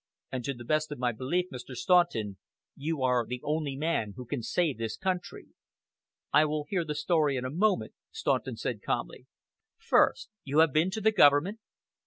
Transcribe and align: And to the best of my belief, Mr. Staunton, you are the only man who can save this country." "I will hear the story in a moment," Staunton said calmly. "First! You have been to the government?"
And 0.31 0.43
to 0.45 0.55
the 0.55 0.65
best 0.65 0.91
of 0.91 0.97
my 0.97 1.11
belief, 1.11 1.51
Mr. 1.53 1.75
Staunton, 1.75 2.37
you 2.75 3.03
are 3.03 3.23
the 3.23 3.39
only 3.43 3.75
man 3.75 4.13
who 4.15 4.25
can 4.25 4.41
save 4.41 4.79
this 4.79 4.97
country." 4.97 5.49
"I 6.33 6.43
will 6.45 6.65
hear 6.67 6.83
the 6.83 6.95
story 6.95 7.37
in 7.37 7.45
a 7.45 7.51
moment," 7.51 7.93
Staunton 8.09 8.55
said 8.55 8.81
calmly. 8.81 9.27
"First! 9.77 10.31
You 10.43 10.57
have 10.57 10.73
been 10.73 10.89
to 10.89 11.01
the 11.01 11.11
government?" 11.11 11.59